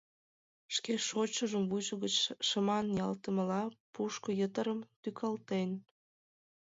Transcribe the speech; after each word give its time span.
Шке 0.75 0.93
шочшыжым 1.07 1.63
вуйжо 1.69 1.95
гыч 2.03 2.15
шыман 2.47 2.85
ниялтымыла 2.95 3.63
пушко 3.93 4.29
йытырым 4.39 4.79
тӱкалтен. 5.01 5.69